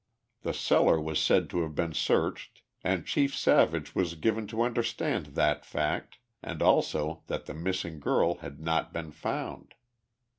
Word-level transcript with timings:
The 0.41 0.55
cellar 0.55 0.99
was 0.99 1.19
said 1.21 1.47
to 1.51 1.61
have 1.61 1.75
been 1.75 1.93
searched, 1.93 2.63
and 2.83 3.05
Chief 3.05 3.35
Savage 3.35 3.93
was 3.93 4.15
given 4.15 4.47
to 4.47 4.63
understand 4.63 5.27
that 5.35 5.63
fact 5.63 6.17
and 6.41 6.59
also 6.63 7.21
that 7.27 7.45
the 7.45 7.53
missing 7.53 7.99
girl 7.99 8.37
had 8.37 8.59
not 8.59 8.91
been 8.91 9.11
found. 9.11 9.75